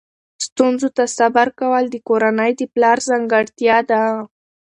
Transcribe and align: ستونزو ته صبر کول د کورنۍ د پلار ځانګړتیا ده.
ستونزو 0.45 0.87
ته 0.97 1.03
صبر 1.17 1.47
کول 1.59 1.83
د 1.89 1.95
کورنۍ 2.07 2.51
د 2.57 2.61
پلار 2.73 2.97
ځانګړتیا 3.09 3.77
ده. 3.89 4.01